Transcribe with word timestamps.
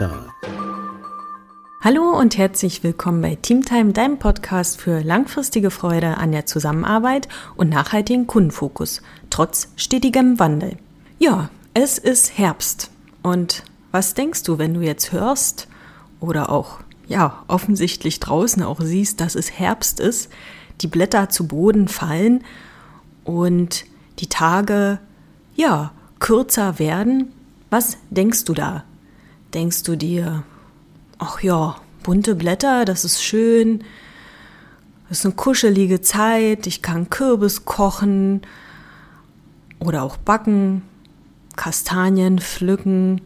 Start. 0.00 0.30
Hallo 1.82 2.18
und 2.18 2.38
herzlich 2.38 2.82
willkommen 2.82 3.20
bei 3.20 3.34
Teamtime, 3.34 3.92
deinem 3.92 4.18
Podcast 4.18 4.80
für 4.80 5.02
langfristige 5.02 5.70
Freude 5.70 6.16
an 6.16 6.32
der 6.32 6.46
Zusammenarbeit 6.46 7.28
und 7.54 7.68
nachhaltigen 7.68 8.26
Kundenfokus, 8.26 9.02
trotz 9.28 9.68
stetigem 9.76 10.38
Wandel. 10.38 10.78
Ja, 11.18 11.50
es 11.74 11.98
ist 11.98 12.38
Herbst. 12.38 12.90
Und 13.22 13.62
was 13.92 14.14
denkst 14.14 14.42
du, 14.44 14.56
wenn 14.56 14.72
du 14.72 14.80
jetzt 14.80 15.12
hörst 15.12 15.68
oder 16.18 16.48
auch, 16.48 16.78
ja, 17.06 17.44
offensichtlich 17.46 18.20
draußen 18.20 18.62
auch 18.62 18.80
siehst, 18.80 19.20
dass 19.20 19.34
es 19.34 19.50
Herbst 19.50 20.00
ist, 20.00 20.30
die 20.80 20.86
Blätter 20.86 21.28
zu 21.28 21.46
Boden 21.46 21.88
fallen 21.88 22.42
und 23.24 23.84
die 24.18 24.28
Tage, 24.30 24.98
ja, 25.56 25.92
kürzer 26.20 26.78
werden? 26.78 27.32
Was 27.68 27.98
denkst 28.08 28.46
du 28.46 28.54
da? 28.54 28.84
Denkst 29.54 29.82
du 29.82 29.96
dir, 29.96 30.44
ach 31.18 31.42
ja, 31.42 31.76
bunte 32.02 32.34
Blätter, 32.34 32.84
das 32.84 33.04
ist 33.04 33.22
schön, 33.22 33.84
das 35.08 35.20
ist 35.20 35.26
eine 35.26 35.34
kuschelige 35.34 36.00
Zeit, 36.00 36.66
ich 36.66 36.82
kann 36.82 37.10
Kürbis 37.10 37.64
kochen 37.64 38.42
oder 39.80 40.02
auch 40.02 40.16
backen, 40.16 40.82
Kastanien 41.56 42.38
pflücken 42.38 43.22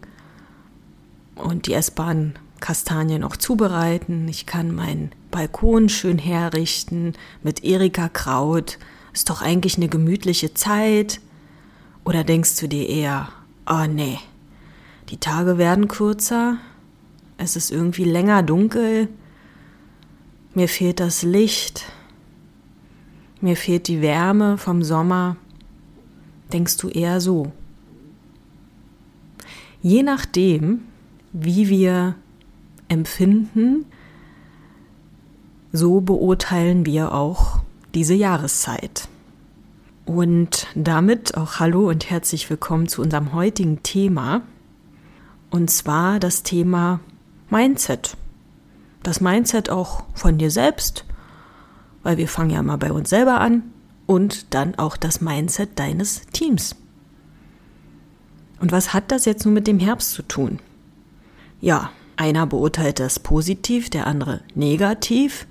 und 1.37 1.67
die 1.67 1.75
essbaren 1.75 2.35
Kastanien 2.61 3.23
auch 3.25 3.37
zubereiten. 3.37 4.27
Ich 4.29 4.47
kann 4.47 4.75
meinen 4.75 5.11
Balkon 5.31 5.91
schön 5.91 6.17
herrichten 6.17 7.13
mit 7.43 7.63
Erika 7.63 8.09
Kraut. 8.09 8.79
Ist 9.13 9.29
doch 9.29 9.43
eigentlich 9.43 9.77
eine 9.77 9.89
gemütliche 9.89 10.55
Zeit. 10.55 11.21
Oder 12.05 12.25
denkst 12.25 12.57
du 12.57 12.67
dir 12.67 12.89
eher, 12.89 13.29
oh 13.69 13.85
nee, 13.87 14.19
die 15.09 15.19
Tage 15.19 15.59
werden 15.59 15.89
kürzer, 15.89 16.59
es 17.37 17.57
ist 17.57 17.71
irgendwie 17.71 18.05
länger 18.05 18.43
dunkel, 18.43 19.09
mir 20.55 20.69
fehlt 20.69 21.01
das 21.01 21.23
Licht, 21.23 21.85
mir 23.41 23.57
fehlt 23.57 23.89
die 23.89 24.01
Wärme 24.01 24.57
vom 24.57 24.83
Sommer. 24.83 25.37
Denkst 26.53 26.77
du 26.79 26.89
eher 26.89 27.21
so? 27.21 27.53
Je 29.83 30.03
nachdem, 30.03 30.83
wie 31.33 31.69
wir 31.69 32.15
empfinden, 32.89 33.85
so 35.73 36.01
beurteilen 36.01 36.87
wir 36.87 37.13
auch 37.13 37.59
diese 37.95 38.15
Jahreszeit. 38.15 39.09
Und 40.07 40.69
damit 40.75 41.37
auch 41.37 41.59
Hallo 41.59 41.89
und 41.89 42.09
herzlich 42.11 42.49
willkommen 42.49 42.89
zu 42.89 43.03
unserem 43.03 43.33
heutigen 43.33 43.83
Thema. 43.83 44.43
Und 45.55 45.71
zwar 45.71 46.19
das 46.19 46.43
Thema 46.43 46.99
Mindset. 47.49 48.17
Das 49.05 49.21
Mindset 49.21 49.71
auch 49.71 50.03
von 50.13 50.37
dir 50.37 50.51
selbst, 50.51 51.05
weil 52.03 52.17
wir 52.17 52.27
fangen 52.27 52.51
ja 52.51 52.61
mal 52.61 52.77
bei 52.77 52.91
uns 52.91 53.09
selber 53.09 53.41
an. 53.41 53.63
Und 54.07 54.53
dann 54.53 54.75
auch 54.75 54.97
das 54.97 55.21
Mindset 55.21 55.79
deines 55.79 56.23
Teams. 56.33 56.75
Und 58.59 58.73
was 58.73 58.93
hat 58.93 59.13
das 59.13 59.27
jetzt 59.27 59.45
nun 59.45 59.55
mit 59.55 59.69
dem 59.69 59.79
Herbst 59.79 60.11
zu 60.11 60.23
tun? 60.23 60.59
Ja, 61.61 61.91
einer 62.17 62.49
beurteilt 62.49 62.99
das 62.99 63.21
positiv, 63.21 63.91
der 63.91 64.09
andere 64.09 64.41
negativ. 64.57 65.47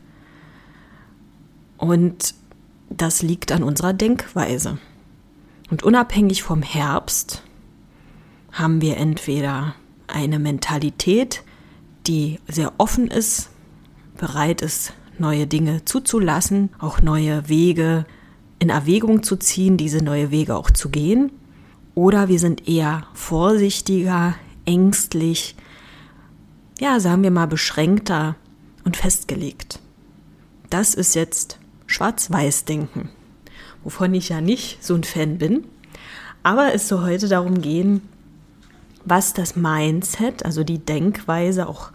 Und 1.78 2.36
das 2.90 3.22
liegt 3.22 3.54
an 3.54 3.64
unserer 3.64 3.94
Denkweise. 3.94 4.80
Und 5.72 5.82
unabhängig 5.82 6.44
vom 6.44 6.62
Herbst 6.62 7.42
haben 8.52 8.82
wir 8.82 8.98
entweder 8.98 9.76
eine 10.14 10.40
Mentalität, 10.40 11.44
die 12.08 12.40
sehr 12.48 12.74
offen 12.78 13.08
ist, 13.08 13.50
bereit 14.18 14.62
ist, 14.62 14.94
neue 15.18 15.48
Dinge 15.48 15.86
zuzulassen, 15.86 16.70
auch 16.80 17.02
neue 17.02 17.50
Wege 17.50 18.06
in 18.60 18.70
Erwägung 18.70 19.24
zu 19.24 19.36
ziehen, 19.36 19.78
diese 19.78 20.04
neue 20.04 20.32
Wege 20.32 20.56
auch 20.56 20.72
zu 20.72 20.90
gehen. 20.90 21.32
Oder 21.96 22.28
wir 22.28 22.40
sind 22.40 22.68
eher 22.68 23.06
vorsichtiger, 23.14 24.36
ängstlich, 24.66 25.56
ja, 26.80 27.00
sagen 27.00 27.24
wir 27.24 27.32
mal 27.32 27.48
beschränkter 27.48 28.36
und 28.84 28.98
festgelegt. 28.98 29.80
Das 30.70 30.94
ist 30.94 31.14
jetzt 31.16 31.60
Schwarz-Weiß-Denken, 31.86 33.10
wovon 33.84 34.14
ich 34.14 34.30
ja 34.30 34.42
nicht 34.42 34.84
so 34.84 34.96
ein 34.96 35.04
Fan 35.04 35.38
bin. 35.38 35.66
Aber 36.42 36.74
es 36.74 36.88
soll 36.88 37.04
heute 37.04 37.28
darum 37.28 37.62
gehen, 37.62 38.02
was 39.06 39.34
das 39.34 39.56
Mindset, 39.56 40.46
also 40.46 40.64
die 40.64 40.80
Denkweise 40.80 41.68
auch 41.68 41.92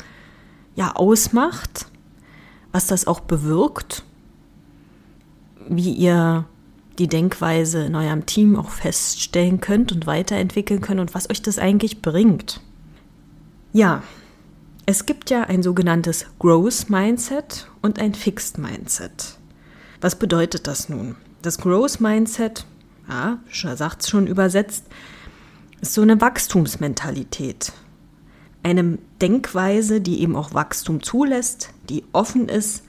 ja 0.75 0.93
ausmacht, 0.95 1.87
was 2.73 2.87
das 2.87 3.07
auch 3.07 3.21
bewirkt, 3.21 4.05
wie 5.69 5.93
ihr 5.93 6.45
die 6.99 7.09
Denkweise 7.09 7.85
in 7.85 7.95
eurem 7.95 8.27
Team 8.27 8.57
auch 8.57 8.71
feststellen 8.71 9.61
könnt 9.61 9.93
und 9.93 10.07
weiterentwickeln 10.07 10.81
könnt 10.81 11.01
und 11.01 11.15
was 11.15 11.31
euch 11.31 11.43
das 11.43 11.59
eigentlich 11.59 12.03
bringt. 12.03 12.61
Ja, 13.73 14.03
es 14.87 15.07
gibt 15.07 15.31
ja 15.31 15.43
ein 15.43 15.63
sogenanntes 15.63 16.27
Growth 16.39 16.89
Mindset 16.89 17.69
und 17.83 17.99
ein 17.99 18.15
Fixed 18.15 18.59
Mindset. 18.59 19.39
Was 20.01 20.17
bedeutet 20.17 20.67
das 20.67 20.89
nun? 20.89 21.17
Das 21.43 21.59
Growth 21.59 22.01
Mindset, 22.01 22.65
ja, 23.09 23.39
sagt 23.53 24.03
es 24.03 24.09
schon 24.09 24.27
übersetzt, 24.27 24.87
ist 25.81 25.95
so 25.95 26.03
eine 26.03 26.21
Wachstumsmentalität. 26.21 27.73
Eine 28.63 28.99
Denkweise, 29.21 30.01
die 30.01 30.21
eben 30.21 30.37
auch 30.37 30.55
Wachstum 30.55 31.03
zulässt, 31.03 31.71
die 31.89 32.05
offen 32.13 32.49
ist, 32.49 32.85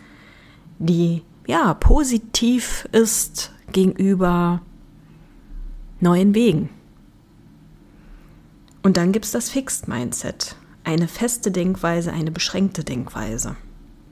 die 0.79 1.22
ja 1.47 1.73
positiv 1.73 2.88
ist 2.91 3.51
gegenüber 3.72 4.61
neuen 6.00 6.33
Wegen. 6.33 6.69
Und 8.81 8.97
dann 8.97 9.11
gibt 9.11 9.25
es 9.25 9.31
das 9.31 9.50
Fixed 9.50 9.88
Mindset, 9.88 10.56
eine 10.83 11.07
feste 11.07 11.51
Denkweise, 11.51 12.13
eine 12.13 12.31
beschränkte 12.31 12.83
Denkweise. 12.83 13.56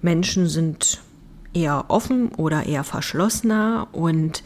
Menschen 0.02 0.48
sind 0.48 1.02
eher 1.54 1.86
offen 1.88 2.30
oder 2.30 2.66
eher 2.66 2.84
verschlossener 2.84 3.88
und 3.92 4.44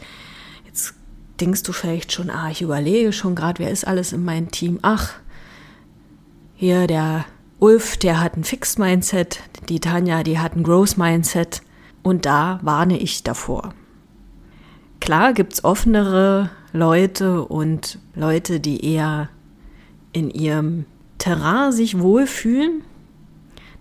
denkst 1.42 1.64
du 1.64 1.72
vielleicht 1.72 2.12
schon, 2.12 2.30
ah, 2.30 2.50
ich 2.50 2.62
überlege 2.62 3.12
schon 3.12 3.34
gerade, 3.34 3.58
wer 3.58 3.72
ist 3.72 3.84
alles 3.84 4.12
in 4.12 4.24
meinem 4.24 4.52
Team? 4.52 4.78
Ach, 4.82 5.14
hier 6.54 6.86
der 6.86 7.24
Ulf, 7.58 7.96
der 7.96 8.20
hat 8.20 8.36
ein 8.36 8.44
Fixed 8.44 8.78
Mindset, 8.78 9.40
die 9.68 9.80
Tanja, 9.80 10.22
die 10.22 10.38
hat 10.38 10.54
ein 10.54 10.62
Growth 10.62 10.96
Mindset 10.96 11.62
und 12.04 12.26
da 12.26 12.60
warne 12.62 12.96
ich 12.96 13.24
davor. 13.24 13.74
Klar 15.00 15.32
gibt 15.32 15.54
es 15.54 15.64
offenere 15.64 16.50
Leute 16.72 17.42
und 17.42 17.98
Leute, 18.14 18.60
die 18.60 18.84
eher 18.84 19.28
in 20.12 20.30
ihrem 20.30 20.84
Terrain 21.18 21.72
sich 21.72 21.98
wohlfühlen. 21.98 22.82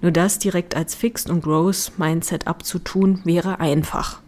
Nur 0.01 0.11
das 0.11 0.39
direkt 0.39 0.75
als 0.75 0.95
Fixed 0.95 1.29
und 1.29 1.43
Growth 1.43 1.91
Mindset 1.97 2.47
abzutun, 2.47 3.21
wäre 3.23 3.59
einfach. 3.59 4.20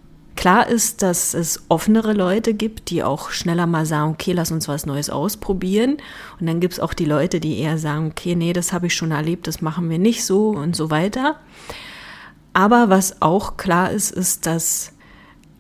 Klar 0.44 0.68
ist, 0.68 1.02
dass 1.02 1.34
es 1.34 1.64
offenere 1.70 2.12
Leute 2.12 2.54
gibt, 2.54 2.90
die 2.90 3.02
auch 3.02 3.30
schneller 3.30 3.66
mal 3.66 3.86
sagen, 3.86 4.12
okay, 4.12 4.34
lass 4.34 4.52
uns 4.52 4.68
was 4.68 4.86
Neues 4.86 5.10
ausprobieren. 5.10 6.00
Und 6.38 6.48
dann 6.48 6.60
gibt 6.60 6.74
es 6.74 6.80
auch 6.82 6.94
die 6.94 7.06
Leute, 7.06 7.40
die 7.40 7.60
eher 7.60 7.78
sagen, 7.78 8.08
okay, 8.08 8.36
nee, 8.36 8.52
das 8.52 8.74
habe 8.74 8.88
ich 8.88 8.94
schon 8.94 9.12
erlebt, 9.12 9.48
das 9.48 9.62
machen 9.62 9.90
wir 9.90 10.00
nicht 10.00 10.26
so 10.26 10.50
und 10.50 10.76
so 10.76 10.92
weiter. 10.92 11.38
Aber 12.52 12.90
was 12.90 13.22
auch 13.22 13.56
klar 13.56 13.92
ist, 13.92 14.12
ist, 14.12 14.46
dass 14.46 14.92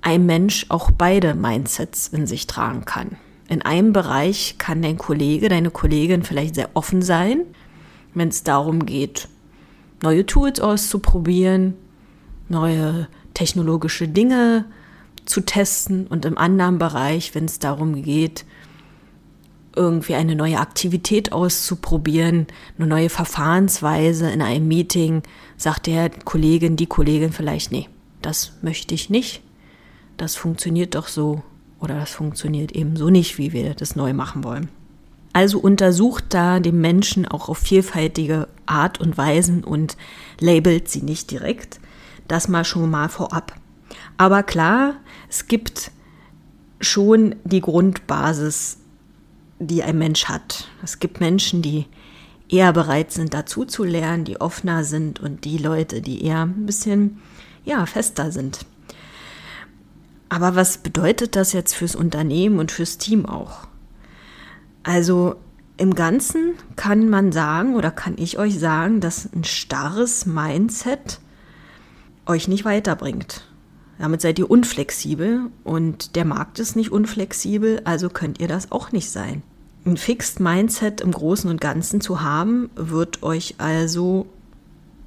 ein 0.02 0.26
Mensch 0.26 0.66
auch 0.68 0.92
beide 0.92 1.34
Mindsets 1.34 2.10
in 2.10 2.28
sich 2.28 2.46
tragen 2.46 2.84
kann. 2.84 3.16
In 3.48 3.62
einem 3.62 3.94
Bereich 3.94 4.58
kann 4.58 4.82
dein 4.82 4.98
Kollege, 4.98 5.48
deine 5.48 5.72
Kollegin 5.72 6.24
vielleicht 6.24 6.56
sehr 6.56 6.72
offen 6.74 7.02
sein, 7.02 7.46
wenn 8.16 8.28
es 8.28 8.44
darum 8.44 8.86
geht, 8.86 9.30
neue 10.02 10.26
Tools 10.26 10.60
auszuprobieren, 10.60 11.76
neue 12.50 13.08
technologische 13.34 14.08
Dinge 14.08 14.66
zu 15.26 15.42
testen 15.42 16.08
und 16.08 16.26
im 16.26 16.38
anderen 16.38 16.78
Bereich, 16.78 17.34
wenn 17.36 17.46
es 17.46 17.60
darum 17.60 18.02
geht, 18.02 18.46
irgendwie 19.76 20.16
eine 20.16 20.36
neue 20.36 20.60
Aktivität 20.60 21.32
auszuprobieren, 21.32 22.48
eine 22.78 22.88
neue 22.88 23.10
Verfahrensweise 23.10 24.30
in 24.30 24.42
einem 24.42 24.68
Meeting, 24.68 25.24
sagt 25.58 25.88
der 25.88 26.10
Kollegin, 26.10 26.76
die 26.76 26.86
Kollegin 26.86 27.32
vielleicht, 27.32 27.72
nee, 27.72 27.90
das 28.22 28.54
möchte 28.62 28.94
ich 28.94 29.10
nicht, 29.10 29.42
das 30.18 30.36
funktioniert 30.36 30.96
doch 30.96 31.08
so 31.08 31.42
oder 31.80 31.96
das 31.96 32.12
funktioniert 32.12 32.72
eben 32.74 32.96
so 32.96 33.10
nicht, 33.10 33.38
wie 33.38 33.52
wir 33.52 33.74
das 33.74 33.96
neu 33.96 34.14
machen 34.14 34.44
wollen. 34.44 34.70
Also 35.34 35.58
untersucht 35.58 36.26
da 36.30 36.60
den 36.60 36.80
Menschen 36.80 37.28
auch 37.28 37.50
auf 37.50 37.58
vielfältige 37.58 38.48
Art 38.68 39.02
und 39.02 39.18
Weisen 39.18 39.64
und 39.64 39.98
labelt 40.40 40.88
sie 40.88 41.02
nicht 41.02 41.32
direkt, 41.32 41.80
das 42.28 42.48
mal 42.48 42.66
schon 42.66 42.90
mal 42.90 43.10
vorab. 43.10 43.54
Aber 44.18 44.44
klar, 44.44 44.96
es 45.30 45.48
gibt 45.48 45.92
schon 46.80 47.36
die 47.44 47.62
Grundbasis, 47.62 48.78
die 49.60 49.84
ein 49.84 49.98
Mensch 49.98 50.26
hat. 50.26 50.70
Es 50.84 51.00
gibt 51.00 51.20
Menschen, 51.20 51.62
die 51.62 51.86
eher 52.50 52.74
bereit 52.74 53.12
sind, 53.12 53.34
dazu 53.34 53.66
zu 53.66 53.84
lernen, 53.84 54.26
die 54.26 54.40
offener 54.40 54.84
sind 54.84 55.20
und 55.20 55.46
die 55.46 55.58
Leute, 55.58 56.02
die 56.02 56.24
eher 56.24 56.44
ein 56.44 56.66
bisschen, 56.66 57.20
ja, 57.66 57.86
fester 57.86 58.32
sind. 58.32 58.66
Aber 60.30 60.56
was 60.56 60.80
bedeutet 60.80 61.36
das 61.36 61.54
jetzt 61.54 61.76
fürs 61.76 61.96
Unternehmen 61.96 62.60
und 62.60 62.72
fürs 62.72 62.98
Team 62.98 63.26
auch? 63.26 63.68
Also 64.84 65.36
im 65.78 65.96
Ganzen 65.96 66.54
kann 66.76 67.10
man 67.10 67.32
sagen 67.32 67.76
oder 67.76 67.92
kann 67.92 68.16
ich 68.18 68.38
euch 68.38 68.60
sagen, 68.60 69.00
dass 69.00 69.30
ein 69.34 69.44
starres 69.44 70.26
Mindset 70.26 71.20
euch 72.26 72.48
nicht 72.48 72.66
weiterbringt. 72.66 73.44
Damit 74.00 74.22
seid 74.22 74.40
ihr 74.40 74.50
unflexibel 74.50 75.52
und 75.64 76.16
der 76.16 76.26
Markt 76.26 76.60
ist 76.60 76.76
nicht 76.76 76.92
unflexibel, 76.92 77.82
also 77.84 78.10
könnt 78.10 78.40
ihr 78.40 78.48
das 78.48 78.72
auch 78.72 78.92
nicht 78.92 79.10
sein. 79.10 79.44
Ein 79.86 79.98
Fixed 79.98 80.40
Mindset 80.40 81.02
im 81.02 81.12
Großen 81.12 81.50
und 81.50 81.62
Ganzen 81.62 82.02
zu 82.02 82.22
haben, 82.22 82.70
wird 82.76 83.22
euch 83.22 83.56
also 83.60 84.26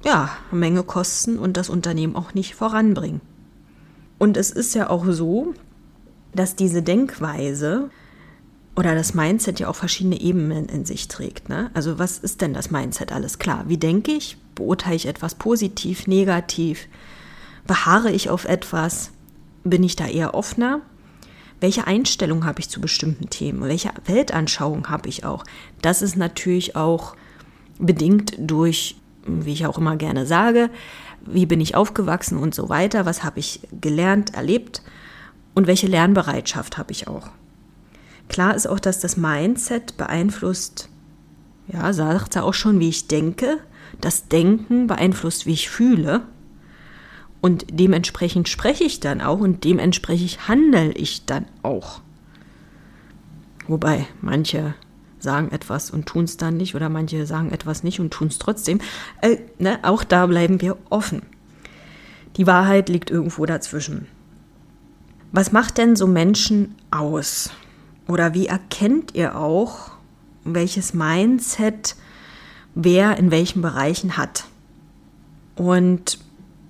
ja, 0.03 0.29
eine 0.51 0.59
Menge 0.59 0.83
kosten 0.83 1.37
und 1.37 1.57
das 1.57 1.69
Unternehmen 1.69 2.15
auch 2.15 2.33
nicht 2.33 2.55
voranbringen. 2.55 3.21
Und 4.19 4.37
es 4.37 4.51
ist 4.51 4.73
ja 4.73 4.89
auch 4.89 5.05
so, 5.09 5.53
dass 6.33 6.55
diese 6.55 6.81
Denkweise 6.81 7.89
oder 8.75 8.93
das 8.93 9.13
Mindset 9.13 9.59
ja 9.59 9.67
auch 9.67 9.75
verschiedene 9.75 10.21
Ebenen 10.21 10.67
in 10.67 10.85
sich 10.85 11.07
trägt. 11.07 11.49
Ne? 11.49 11.71
Also 11.73 11.99
was 11.99 12.19
ist 12.19 12.41
denn 12.41 12.53
das 12.53 12.71
Mindset? 12.71 13.11
Alles 13.11 13.39
klar. 13.39 13.65
Wie 13.67 13.77
denke 13.77 14.11
ich? 14.11 14.37
Beurteile 14.57 14.95
ich 14.95 15.05
etwas 15.05 15.35
positiv, 15.35 16.07
negativ? 16.07 16.87
Beharre 17.67 18.11
ich 18.11 18.29
auf 18.29 18.45
etwas? 18.45 19.11
Bin 19.63 19.83
ich 19.83 19.95
da 19.95 20.07
eher 20.07 20.33
offener? 20.33 20.81
Welche 21.59 21.85
Einstellung 21.85 22.45
habe 22.45 22.59
ich 22.59 22.69
zu 22.69 22.81
bestimmten 22.81 23.29
Themen? 23.29 23.61
Welche 23.61 23.91
Weltanschauung 24.05 24.89
habe 24.89 25.09
ich 25.09 25.25
auch? 25.25 25.43
Das 25.81 26.01
ist 26.01 26.17
natürlich 26.17 26.75
auch 26.75 27.15
bedingt 27.79 28.33
durch, 28.39 28.95
wie 29.25 29.53
ich 29.53 29.65
auch 29.67 29.77
immer 29.77 29.95
gerne 29.95 30.25
sage, 30.25 30.69
wie 31.25 31.45
bin 31.45 31.61
ich 31.61 31.75
aufgewachsen 31.75 32.37
und 32.37 32.55
so 32.55 32.69
weiter, 32.69 33.05
was 33.05 33.23
habe 33.23 33.39
ich 33.39 33.61
gelernt, 33.79 34.33
erlebt 34.33 34.81
und 35.53 35.67
welche 35.67 35.87
Lernbereitschaft 35.87 36.77
habe 36.77 36.91
ich 36.91 37.07
auch. 37.07 37.29
Klar 38.27 38.55
ist 38.55 38.67
auch, 38.67 38.79
dass 38.79 38.99
das 38.99 39.17
Mindset 39.17 39.97
beeinflusst, 39.97 40.89
ja, 41.67 41.93
sagt 41.93 42.35
er 42.35 42.45
auch 42.45 42.53
schon, 42.53 42.79
wie 42.79 42.89
ich 42.89 43.07
denke. 43.07 43.59
Das 44.01 44.27
Denken 44.27 44.87
beeinflusst, 44.87 45.45
wie 45.45 45.53
ich 45.53 45.69
fühle. 45.69 46.23
Und 47.41 47.65
dementsprechend 47.69 48.49
spreche 48.49 48.83
ich 48.83 48.99
dann 48.99 49.21
auch 49.21 49.39
und 49.39 49.63
dementsprechend 49.63 50.47
handle 50.47 50.91
ich 50.93 51.25
dann 51.25 51.45
auch. 51.63 52.01
Wobei 53.67 54.07
manche 54.21 54.73
sagen 55.19 55.51
etwas 55.51 55.91
und 55.91 56.05
tun 56.05 56.25
es 56.25 56.37
dann 56.37 56.57
nicht 56.57 56.75
oder 56.75 56.89
manche 56.89 57.25
sagen 57.25 57.51
etwas 57.51 57.83
nicht 57.83 57.99
und 57.99 58.11
tun 58.11 58.27
es 58.27 58.39
trotzdem. 58.39 58.79
Äh, 59.21 59.37
ne, 59.59 59.79
auch 59.83 60.03
da 60.03 60.25
bleiben 60.25 60.61
wir 60.61 60.77
offen. 60.89 61.21
Die 62.37 62.47
Wahrheit 62.47 62.89
liegt 62.89 63.09
irgendwo 63.09 63.45
dazwischen. 63.45 64.07
Was 65.31 65.51
macht 65.51 65.77
denn 65.77 65.95
so 65.95 66.07
Menschen 66.07 66.75
aus? 66.91 67.49
Oder 68.07 68.33
wie 68.33 68.47
erkennt 68.47 69.15
ihr 69.15 69.37
auch, 69.37 69.91
welches 70.43 70.93
Mindset 70.93 71.95
wer 72.77 73.17
in 73.17 73.31
welchen 73.31 73.61
Bereichen 73.61 74.17
hat? 74.17 74.45
Und 75.55 76.19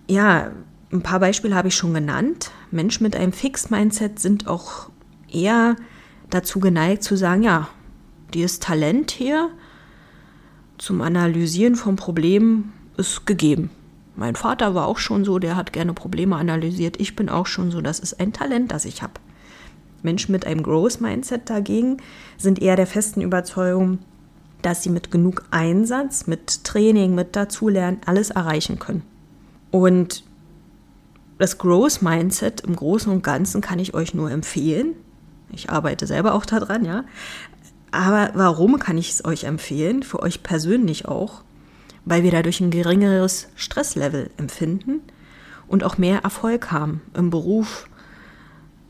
ja, 0.08 0.52
ein 0.92 1.04
paar 1.04 1.20
Beispiele 1.20 1.54
habe 1.54 1.68
ich 1.68 1.76
schon 1.76 1.94
genannt. 1.94 2.52
Menschen 2.72 3.04
mit 3.04 3.16
einem 3.16 3.34
Fixed-Mindset 3.34 4.18
sind 4.18 4.48
auch 4.48 4.90
eher 5.30 5.76
dazu 6.30 6.62
geneigt 6.62 7.04
zu 7.04 7.18
sagen, 7.18 7.44
ja, 7.44 7.68
dieses 8.34 8.60
Talent 8.60 9.12
hier 9.12 9.50
zum 10.78 11.02
Analysieren 11.02 11.76
von 11.76 11.98
Problemen 11.98 12.72
ist 12.96 13.26
gegeben. 13.26 13.70
Mein 14.16 14.36
Vater 14.36 14.74
war 14.76 14.88
auch 14.88 14.98
schon 14.98 15.26
so, 15.26 15.40
der 15.40 15.58
hat 15.58 15.74
gerne 15.74 15.94
Probleme 15.94 16.38
analysiert. 16.38 17.00
Ich 17.00 17.16
bin 17.18 17.28
auch 17.28 17.48
schon 17.48 17.70
so, 17.70 17.82
das 17.82 18.00
ist 18.00 18.20
ein 18.20 18.32
Talent, 18.32 18.72
das 18.72 18.86
ich 18.86 19.04
habe. 19.04 19.14
Menschen 20.04 20.32
mit 20.32 20.46
einem 20.46 20.64
Growth-Mindset 20.64 21.50
dagegen 21.50 21.98
sind 22.38 22.62
eher 22.62 22.78
der 22.78 22.88
festen 22.88 23.22
Überzeugung, 23.22 24.00
dass 24.62 24.84
sie 24.84 24.90
mit 24.90 25.12
genug 25.12 25.46
Einsatz, 25.52 26.28
mit 26.28 26.64
Training, 26.64 27.16
mit 27.16 27.36
Dazulernen 27.36 28.02
alles 28.06 28.32
erreichen 28.32 28.80
können. 28.80 29.04
Und 29.72 30.24
das 31.38 31.58
Growth-Mindset 31.58 32.62
im 32.62 32.76
Großen 32.76 33.12
und 33.12 33.24
Ganzen 33.24 33.62
kann 33.62 33.80
ich 33.80 33.94
euch 33.94 34.14
nur 34.14 34.32
empfehlen. 34.32 34.96
Ich 35.52 35.70
arbeite 35.70 36.08
selber 36.08 36.34
auch 36.34 36.46
daran, 36.46 36.84
ja. 36.84 37.04
Aber 37.92 38.32
warum 38.34 38.80
kann 38.80 38.98
ich 38.98 39.12
es 39.12 39.26
euch 39.26 39.44
empfehlen? 39.46 40.04
Für 40.04 40.22
euch 40.22 40.44
persönlich 40.44 41.08
auch. 41.08 41.44
Weil 42.06 42.24
wir 42.24 42.32
dadurch 42.32 42.60
ein 42.60 42.72
geringeres 42.72 43.50
Stresslevel 43.56 44.32
empfinden 44.38 45.02
und 45.68 45.84
auch 45.84 45.98
mehr 45.98 46.20
Erfolg 46.24 46.72
haben 46.72 47.02
im 47.14 47.30
Beruf, 47.30 47.88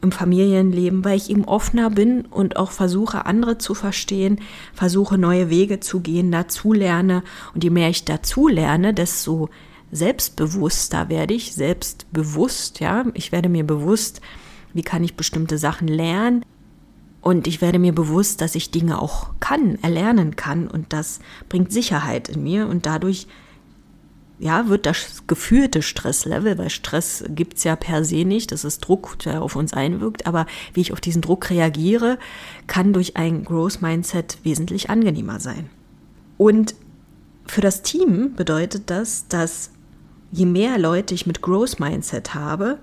im 0.08 0.12
Familienleben, 0.14 1.04
weil 1.04 1.18
ich 1.18 1.30
eben 1.30 1.44
offener 1.44 1.90
bin 1.90 2.26
und 2.26 2.56
auch 2.56 2.72
versuche, 2.72 3.26
andere 3.26 3.58
zu 3.58 3.74
verstehen, 3.74 4.40
versuche, 4.74 5.18
neue 5.18 5.50
Wege 5.50 5.82
zu 5.82 6.00
gehen, 6.00 6.32
dazu 6.32 6.72
lerne. 6.72 7.24
Und 7.54 7.64
je 7.64 7.70
mehr 7.70 7.90
ich 7.90 8.06
dazu 8.06 8.48
lerne, 8.48 8.94
desto 8.94 9.50
selbstbewusster 9.92 11.10
werde 11.10 11.34
ich, 11.34 11.54
selbstbewusst, 11.54 12.80
ja. 12.80 13.06
Ich 13.14 13.32
werde 13.32 13.50
mir 13.50 13.66
bewusst, 13.66 14.22
wie 14.74 14.82
kann 14.82 15.04
ich 15.04 15.16
bestimmte 15.16 15.58
Sachen 15.58 15.90
lernen. 15.90 16.46
Und 17.22 17.48
ich 17.48 17.60
werde 17.60 17.80
mir 17.80 17.94
bewusst, 17.94 18.40
dass 18.40 18.56
ich 18.56 18.72
Dinge 18.72 19.02
auch 19.02 19.32
kann, 19.42 19.78
erlernen 19.82 20.38
kann. 20.38 20.68
Und 20.68 20.94
das 20.94 21.20
bringt 21.50 21.74
Sicherheit 21.74 22.30
in 22.30 22.44
mir. 22.44 22.68
Und 22.68 22.86
dadurch 22.86 23.28
ja, 24.40 24.68
wird 24.70 24.86
das 24.86 25.24
gefühlte 25.26 25.82
Stresslevel, 25.82 26.58
weil 26.58 26.70
Stress 26.70 27.24
gibt's 27.30 27.64
ja 27.64 27.76
per 27.76 28.04
se 28.04 28.24
nicht, 28.24 28.52
das 28.52 28.64
ist 28.64 28.80
Druck, 28.80 29.18
der 29.20 29.42
auf 29.42 29.56
uns 29.56 29.74
einwirkt, 29.74 30.28
aber 30.28 30.46
wie 30.74 30.82
ich 30.82 30.94
auf 30.94 31.02
diesen 31.02 31.22
Druck 31.22 31.50
reagiere, 31.50 32.20
kann 32.68 32.94
durch 32.94 33.18
ein 33.18 33.44
Growth 33.44 33.82
Mindset 33.82 34.38
wesentlich 34.44 34.90
angenehmer 34.90 35.40
sein. 35.40 35.70
Und 36.38 36.76
für 37.48 37.62
das 37.62 37.82
Team 37.82 38.36
bedeutet 38.36 38.90
das, 38.92 39.28
dass 39.28 39.72
je 40.32 40.46
mehr 40.46 40.78
Leute 40.78 41.16
ich 41.16 41.26
mit 41.26 41.42
Growth 41.42 41.80
Mindset 41.80 42.36
habe, 42.36 42.78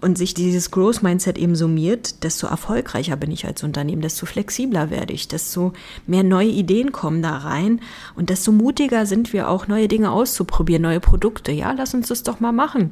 und 0.00 0.16
sich 0.16 0.34
dieses 0.34 0.70
Growth 0.70 1.02
Mindset 1.02 1.38
eben 1.38 1.54
summiert, 1.56 2.24
desto 2.24 2.46
erfolgreicher 2.46 3.16
bin 3.16 3.30
ich 3.30 3.46
als 3.46 3.62
Unternehmen, 3.62 4.02
desto 4.02 4.26
flexibler 4.26 4.90
werde 4.90 5.12
ich, 5.12 5.28
desto 5.28 5.72
mehr 6.06 6.22
neue 6.22 6.48
Ideen 6.48 6.92
kommen 6.92 7.22
da 7.22 7.36
rein 7.36 7.80
und 8.16 8.30
desto 8.30 8.52
mutiger 8.52 9.06
sind 9.06 9.32
wir 9.32 9.48
auch, 9.48 9.68
neue 9.68 9.88
Dinge 9.88 10.10
auszuprobieren, 10.10 10.82
neue 10.82 11.00
Produkte. 11.00 11.52
Ja, 11.52 11.72
lass 11.72 11.94
uns 11.94 12.08
das 12.08 12.22
doch 12.22 12.40
mal 12.40 12.52
machen. 12.52 12.90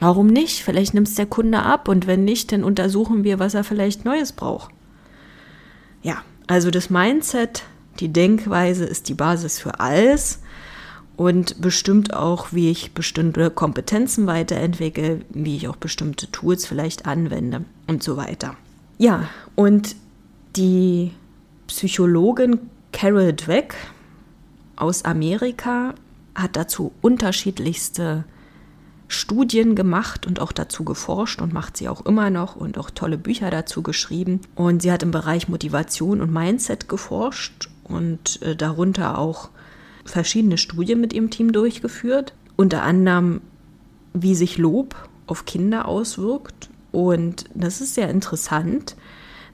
Warum 0.00 0.26
nicht? 0.26 0.62
Vielleicht 0.62 0.94
nimmt 0.94 1.08
es 1.08 1.14
der 1.14 1.26
Kunde 1.26 1.62
ab 1.62 1.88
und 1.88 2.06
wenn 2.06 2.24
nicht, 2.24 2.52
dann 2.52 2.64
untersuchen 2.64 3.22
wir, 3.22 3.38
was 3.38 3.54
er 3.54 3.64
vielleicht 3.64 4.04
Neues 4.04 4.32
braucht. 4.32 4.72
Ja, 6.02 6.22
also 6.46 6.70
das 6.70 6.90
Mindset, 6.90 7.64
die 8.00 8.08
Denkweise 8.08 8.84
ist 8.84 9.08
die 9.08 9.14
Basis 9.14 9.58
für 9.58 9.78
alles 9.78 10.40
und 11.20 11.60
bestimmt 11.60 12.14
auch, 12.14 12.50
wie 12.52 12.70
ich 12.70 12.94
bestimmte 12.94 13.50
Kompetenzen 13.50 14.26
weiterentwickle, 14.26 15.20
wie 15.28 15.54
ich 15.54 15.68
auch 15.68 15.76
bestimmte 15.76 16.30
Tools 16.30 16.64
vielleicht 16.64 17.04
anwende 17.04 17.66
und 17.86 18.02
so 18.02 18.16
weiter. 18.16 18.56
Ja, 18.96 19.28
und 19.54 19.96
die 20.56 21.10
Psychologin 21.66 22.58
Carol 22.94 23.34
Dweck 23.34 23.74
aus 24.76 25.04
Amerika 25.04 25.92
hat 26.34 26.56
dazu 26.56 26.90
unterschiedlichste 27.02 28.24
Studien 29.06 29.74
gemacht 29.74 30.26
und 30.26 30.40
auch 30.40 30.52
dazu 30.52 30.84
geforscht 30.84 31.42
und 31.42 31.52
macht 31.52 31.76
sie 31.76 31.90
auch 31.90 32.06
immer 32.06 32.30
noch 32.30 32.56
und 32.56 32.78
auch 32.78 32.88
tolle 32.88 33.18
Bücher 33.18 33.50
dazu 33.50 33.82
geschrieben. 33.82 34.40
Und 34.54 34.80
sie 34.80 34.90
hat 34.90 35.02
im 35.02 35.10
Bereich 35.10 35.50
Motivation 35.50 36.22
und 36.22 36.32
Mindset 36.32 36.88
geforscht 36.88 37.68
und 37.84 38.40
äh, 38.40 38.56
darunter 38.56 39.18
auch 39.18 39.50
verschiedene 40.04 40.58
Studien 40.58 41.00
mit 41.00 41.12
ihrem 41.12 41.30
Team 41.30 41.52
durchgeführt, 41.52 42.34
unter 42.56 42.82
anderem, 42.82 43.40
wie 44.12 44.34
sich 44.34 44.58
Lob 44.58 44.94
auf 45.26 45.44
Kinder 45.44 45.86
auswirkt. 45.86 46.70
Und 46.92 47.44
das 47.54 47.80
ist 47.80 47.94
sehr 47.94 48.10
interessant, 48.10 48.96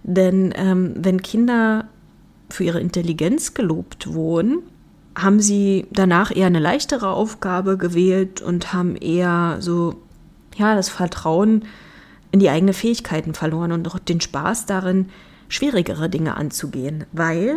denn 0.02 0.52
ähm, 0.56 0.94
wenn 0.96 1.22
Kinder 1.22 1.88
für 2.48 2.64
ihre 2.64 2.80
Intelligenz 2.80 3.54
gelobt 3.54 4.12
wurden, 4.12 4.62
haben 5.16 5.40
sie 5.40 5.86
danach 5.90 6.34
eher 6.34 6.46
eine 6.46 6.58
leichtere 6.58 7.08
Aufgabe 7.10 7.76
gewählt 7.76 8.42
und 8.42 8.72
haben 8.72 8.96
eher 8.96 9.56
so, 9.60 9.96
ja, 10.56 10.74
das 10.74 10.88
Vertrauen 10.88 11.64
in 12.32 12.40
die 12.40 12.50
eigenen 12.50 12.74
Fähigkeiten 12.74 13.34
verloren 13.34 13.72
und 13.72 13.88
auch 13.88 13.98
den 13.98 14.20
Spaß 14.20 14.66
darin, 14.66 15.08
schwierigere 15.48 16.10
Dinge 16.10 16.36
anzugehen. 16.36 17.04
Weil, 17.12 17.56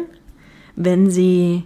wenn 0.76 1.10
sie 1.10 1.66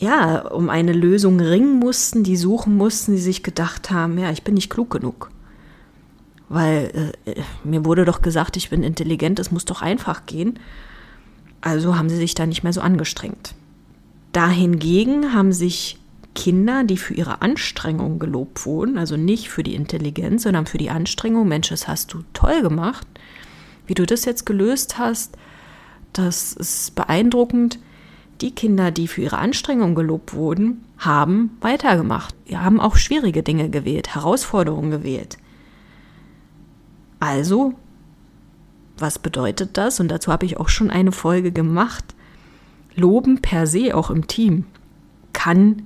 ja, 0.00 0.40
um 0.48 0.70
eine 0.70 0.94
Lösung 0.94 1.38
ringen 1.40 1.78
mussten, 1.78 2.24
die 2.24 2.36
suchen 2.36 2.74
mussten, 2.74 3.12
die 3.12 3.20
sich 3.20 3.42
gedacht 3.42 3.90
haben, 3.90 4.18
ja, 4.18 4.30
ich 4.30 4.42
bin 4.42 4.54
nicht 4.54 4.70
klug 4.70 4.90
genug. 4.90 5.30
Weil 6.48 7.12
äh, 7.26 7.42
mir 7.64 7.84
wurde 7.84 8.06
doch 8.06 8.22
gesagt, 8.22 8.56
ich 8.56 8.70
bin 8.70 8.82
intelligent, 8.82 9.38
es 9.38 9.50
muss 9.50 9.66
doch 9.66 9.82
einfach 9.82 10.24
gehen. 10.24 10.58
Also 11.60 11.96
haben 11.96 12.08
sie 12.08 12.16
sich 12.16 12.34
da 12.34 12.46
nicht 12.46 12.62
mehr 12.62 12.72
so 12.72 12.80
angestrengt. 12.80 13.54
Dahingegen 14.32 15.34
haben 15.34 15.52
sich 15.52 15.98
Kinder, 16.34 16.82
die 16.84 16.96
für 16.96 17.12
ihre 17.12 17.42
Anstrengung 17.42 18.18
gelobt 18.18 18.64
wurden, 18.64 18.96
also 18.96 19.18
nicht 19.18 19.50
für 19.50 19.62
die 19.62 19.74
Intelligenz, 19.74 20.44
sondern 20.44 20.64
für 20.64 20.78
die 20.78 20.88
Anstrengung, 20.88 21.46
Mensch, 21.46 21.68
das 21.68 21.88
hast 21.88 22.14
du 22.14 22.22
toll 22.32 22.62
gemacht, 22.62 23.06
wie 23.86 23.94
du 23.94 24.06
das 24.06 24.24
jetzt 24.24 24.46
gelöst 24.46 24.96
hast, 24.96 25.36
das 26.14 26.54
ist 26.54 26.94
beeindruckend. 26.94 27.78
Die 28.40 28.54
Kinder, 28.54 28.90
die 28.90 29.06
für 29.06 29.22
ihre 29.22 29.38
Anstrengung 29.38 29.94
gelobt 29.94 30.32
wurden, 30.32 30.84
haben 30.98 31.56
weitergemacht. 31.60 32.34
Die 32.48 32.56
haben 32.56 32.80
auch 32.80 32.96
schwierige 32.96 33.42
Dinge 33.42 33.68
gewählt, 33.68 34.14
Herausforderungen 34.14 34.90
gewählt. 34.90 35.36
Also, 37.18 37.74
was 38.96 39.18
bedeutet 39.18 39.76
das? 39.76 40.00
Und 40.00 40.08
dazu 40.08 40.32
habe 40.32 40.46
ich 40.46 40.56
auch 40.56 40.70
schon 40.70 40.90
eine 40.90 41.12
Folge 41.12 41.52
gemacht. 41.52 42.14
Loben 42.94 43.42
per 43.42 43.66
se 43.66 43.94
auch 43.94 44.10
im 44.10 44.26
Team 44.26 44.64
kann 45.32 45.82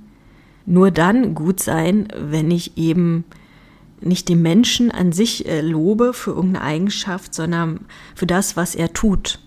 nur 0.65 0.91
dann 0.91 1.35
gut 1.35 1.59
sein, 1.59 2.07
wenn 2.17 2.49
ich 2.51 2.77
eben 2.77 3.25
nicht 4.01 4.29
den 4.29 4.41
Menschen 4.41 4.91
an 4.91 5.11
sich 5.11 5.47
äh, 5.47 5.61
lobe 5.61 6.13
für 6.13 6.31
irgendeine 6.31 6.65
Eigenschaft, 6.65 7.33
sondern 7.33 7.81
für 8.15 8.25
das, 8.25 8.57
was 8.57 8.75
er 8.75 8.93
tut. 8.93 9.39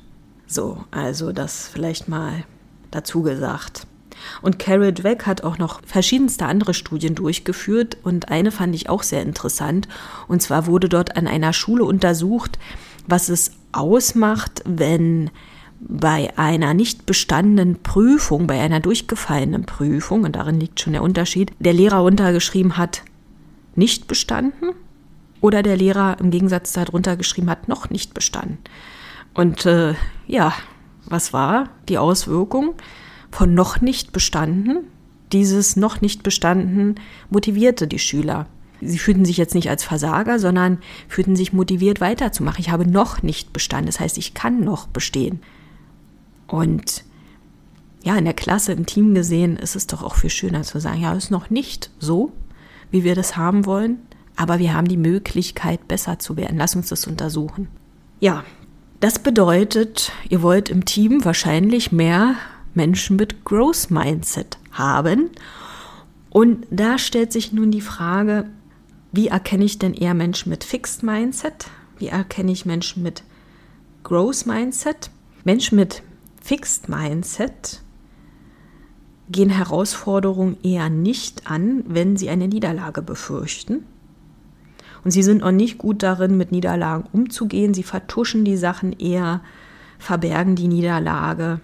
So, 0.47 0.85
also 0.91 1.33
das 1.33 1.69
vielleicht 1.69 2.09
mal 2.09 2.45
dazu 2.91 3.23
gesagt. 3.23 3.87
Und 4.43 4.59
Carol 4.59 4.93
Dweck 4.93 5.27
hat 5.27 5.45
auch 5.45 5.59
noch 5.59 5.81
verschiedenste 5.87 6.47
andere 6.47 6.75
Studien 6.75 7.15
durchgeführt 7.15 7.97
und 8.03 8.31
eine 8.31 8.51
fand 8.51 8.75
ich 8.75 8.89
auch 8.89 9.03
sehr 9.03 9.23
interessant. 9.23 9.89
Und 10.27 10.43
zwar 10.43 10.67
wurde 10.67 10.89
dort 10.89 11.17
an 11.17 11.27
einer 11.27 11.53
Schule 11.53 11.85
untersucht, 11.85 12.59
was 13.07 13.29
es 13.29 13.53
ausmacht, 13.73 14.63
wenn 14.65 15.31
bei 15.81 16.37
einer 16.37 16.75
nicht 16.75 17.07
bestandenen 17.07 17.81
Prüfung, 17.83 18.47
bei 18.47 18.61
einer 18.61 18.81
durchgefallenen 18.81 19.65
Prüfung, 19.65 20.25
und 20.25 20.35
darin 20.35 20.59
liegt 20.59 20.81
schon 20.81 20.93
der 20.93 21.03
Unterschied, 21.03 21.53
der 21.61 21.73
Lehrer 21.73 22.03
untergeschrieben 22.03 22.77
hat, 22.77 23.03
nicht 23.77 24.09
bestanden 24.09 24.71
oder 25.41 25.63
der 25.63 25.77
Lehrer 25.77 26.17
im 26.19 26.31
Gegensatz 26.31 26.73
darunter 26.73 27.17
geschrieben 27.17 27.49
hat, 27.49 27.69
noch 27.69 27.91
nicht 27.91 28.13
bestanden. 28.13 28.59
Und 29.35 29.67
äh, 29.67 29.95
ja, 30.27 30.53
was 31.09 31.33
war 31.33 31.71
die 31.89 31.99
Auswirkung 31.99 32.75
von 33.31 33.55
noch 33.55 33.81
nicht 33.81 34.13
bestanden? 34.13 34.85
Dieses 35.33 35.77
noch 35.77 36.01
nicht 36.01 36.23
bestanden 36.23 36.97
motivierte 37.31 37.87
die 37.87 37.99
Schüler. 37.99 38.47
Sie 38.81 38.99
fühlten 38.99 39.25
sich 39.25 39.37
jetzt 39.37 39.55
nicht 39.55 39.69
als 39.69 39.83
Versager, 39.83 40.39
sondern 40.39 40.79
fühlten 41.09 41.37
sich 41.37 41.53
motiviert 41.53 42.01
weiterzumachen. 42.01 42.61
Ich 42.61 42.71
habe 42.71 42.89
noch 42.89 43.23
nicht 43.23 43.53
bestanden, 43.53 43.87
das 43.87 44.01
heißt, 44.01 44.19
ich 44.19 44.35
kann 44.35 44.61
noch 44.61 44.87
bestehen. 44.87 45.41
Und 46.47 47.05
ja, 48.05 48.17
in 48.17 48.25
der 48.25 48.35
Klasse, 48.35 48.73
im 48.73 48.87
Team 48.87 49.15
gesehen, 49.15 49.57
ist 49.57 49.75
es 49.77 49.87
doch 49.87 50.03
auch 50.03 50.15
viel 50.15 50.31
schöner 50.31 50.63
zu 50.63 50.81
sagen, 50.81 51.01
ja, 51.01 51.13
es 51.15 51.25
ist 51.25 51.31
noch 51.31 51.51
nicht 51.51 51.91
so, 51.99 52.33
wie 52.91 53.05
wir 53.05 53.15
das 53.15 53.37
haben 53.37 53.67
wollen, 53.67 53.99
aber 54.37 54.61
wir 54.61 54.73
haben 54.73 54.87
die 54.87 54.97
Möglichkeit, 54.97 55.89
besser 55.89 56.19
zu 56.21 56.37
werden. 56.37 56.57
Lass 56.57 56.77
uns 56.77 56.89
das 56.89 57.07
untersuchen. 57.07 57.69
Ja, 58.21 58.45
das 59.01 59.19
bedeutet, 59.19 60.13
ihr 60.29 60.43
wollt 60.43 60.69
im 60.69 60.85
Team 60.85 61.25
wahrscheinlich 61.25 61.93
mehr 61.93 62.35
Menschen 62.75 63.17
mit 63.17 63.45
Growth 63.45 63.91
Mindset 63.91 64.59
haben. 64.73 65.31
Und 66.31 66.67
da 66.71 66.99
stellt 66.99 67.33
sich 67.33 67.53
nun 67.53 67.71
die 67.71 67.81
Frage, 67.81 68.51
wie 69.13 69.29
erkenne 69.29 69.65
ich 69.65 69.79
denn 69.79 69.95
eher 69.95 70.15
Menschen 70.15 70.51
mit 70.51 70.65
Fixed 70.65 71.03
Mindset? 71.03 71.71
Wie 71.99 72.09
erkenne 72.09 72.53
ich 72.53 72.67
Menschen 72.67 73.03
mit 73.03 73.23
Growth 74.05 74.47
Mindset? 74.47 75.11
Menschen 75.45 75.77
mit 75.77 76.03
Fixed 76.43 76.89
Mindset 76.89 77.83
gehen 79.31 79.51
Herausforderungen 79.51 80.57
eher 80.63 80.89
nicht 80.89 81.51
an, 81.51 81.85
wenn 81.87 82.17
sie 82.17 82.31
eine 82.31 82.49
Niederlage 82.49 83.03
befürchten. 83.03 83.85
Und 85.09 85.13
sie 85.13 85.23
sind 85.23 85.43
auch 85.43 85.53
nicht 85.53 85.79
gut 85.79 86.03
darin, 86.03 86.37
mit 86.37 86.53
Niederlagen 86.53 87.09
umzugehen. 87.15 87.73
Sie 87.73 87.83
vertuschen 87.83 88.45
die 88.45 88.59
Sachen 88.59 88.93
eher, 88.93 89.41
verbergen 89.99 90.55
die 90.55 90.69
Niederlage. 90.69 91.63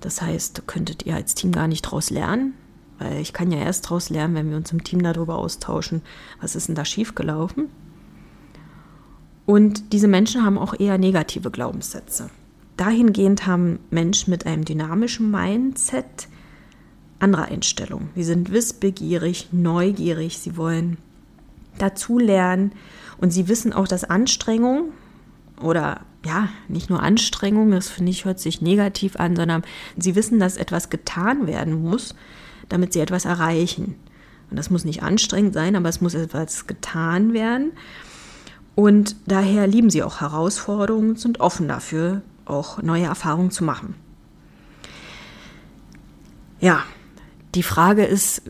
Das 0.00 0.20
heißt, 0.20 0.66
könntet 0.66 1.06
ihr 1.06 1.14
als 1.14 1.36
Team 1.36 1.52
gar 1.52 1.68
nicht 1.68 1.86
daraus 1.86 2.10
lernen, 2.10 2.54
weil 2.98 3.20
ich 3.20 3.32
kann 3.32 3.52
ja 3.52 3.58
erst 3.58 3.84
daraus 3.84 4.10
lernen, 4.10 4.34
wenn 4.34 4.50
wir 4.50 4.56
uns 4.56 4.72
im 4.72 4.82
Team 4.82 5.00
darüber 5.00 5.38
austauschen, 5.38 6.02
was 6.40 6.56
ist 6.56 6.66
denn 6.66 6.74
da 6.74 6.84
schiefgelaufen. 6.84 7.68
Und 9.44 9.92
diese 9.92 10.08
Menschen 10.08 10.44
haben 10.44 10.58
auch 10.58 10.74
eher 10.76 10.98
negative 10.98 11.52
Glaubenssätze. 11.52 12.30
Dahingehend 12.76 13.46
haben 13.46 13.78
Menschen 13.90 14.32
mit 14.32 14.44
einem 14.44 14.64
dynamischen 14.64 15.30
Mindset 15.30 16.26
andere 17.20 17.44
Einstellungen. 17.44 18.08
Sie 18.16 18.24
sind 18.24 18.50
wissbegierig, 18.50 19.50
neugierig, 19.52 20.38
sie 20.38 20.56
wollen 20.56 20.96
dazulernen 21.78 22.72
und 23.18 23.30
sie 23.30 23.48
wissen 23.48 23.72
auch, 23.72 23.88
dass 23.88 24.04
Anstrengung 24.04 24.92
oder 25.60 26.00
ja, 26.24 26.48
nicht 26.68 26.90
nur 26.90 27.02
Anstrengung, 27.02 27.70
das 27.70 27.88
finde 27.88 28.10
ich 28.10 28.24
hört 28.24 28.40
sich 28.40 28.60
negativ 28.60 29.16
an, 29.16 29.36
sondern 29.36 29.62
sie 29.96 30.14
wissen, 30.14 30.40
dass 30.40 30.56
etwas 30.56 30.90
getan 30.90 31.46
werden 31.46 31.82
muss, 31.82 32.14
damit 32.68 32.92
sie 32.92 33.00
etwas 33.00 33.24
erreichen. 33.24 33.94
Und 34.50 34.56
das 34.56 34.70
muss 34.70 34.84
nicht 34.84 35.02
anstrengend 35.02 35.54
sein, 35.54 35.76
aber 35.76 35.88
es 35.88 36.00
muss 36.00 36.14
etwas 36.14 36.66
getan 36.66 37.32
werden. 37.32 37.72
Und 38.74 39.16
daher 39.26 39.66
lieben 39.66 39.90
sie 39.90 40.02
auch 40.02 40.20
Herausforderungen 40.20 41.10
und 41.10 41.20
sind 41.20 41.40
offen 41.40 41.68
dafür, 41.68 42.22
auch 42.44 42.82
neue 42.82 43.04
Erfahrungen 43.04 43.50
zu 43.50 43.64
machen. 43.64 43.94
Ja, 46.60 46.82
die 47.54 47.62
Frage 47.62 48.04
ist, 48.04 48.42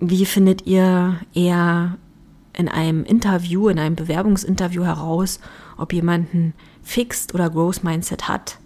wie 0.00 0.26
findet 0.26 0.66
ihr 0.66 1.20
eher 1.34 1.96
in 2.56 2.68
einem 2.68 3.04
Interview, 3.04 3.68
in 3.68 3.78
einem 3.78 3.96
Bewerbungsinterview 3.96 4.84
heraus, 4.84 5.40
ob 5.76 5.92
jemand 5.92 6.32
ein 6.34 6.54
Fixed 6.82 7.34
oder 7.34 7.50
Growth 7.50 7.84
Mindset 7.84 8.28
hat? 8.28 8.58